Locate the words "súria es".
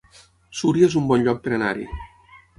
0.61-0.95